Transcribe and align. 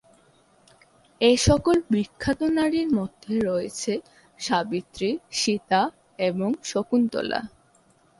এসকল 1.21 1.77
বিখ্যাত 1.91 2.39
নারীর 2.57 2.89
মধ্যে 2.97 3.33
রয়েছে 3.49 3.93
সাবিত্রী, 4.39 5.09
সীতা, 5.31 5.81
এবং 6.19 6.49
শকুন্তলা। 6.63 7.39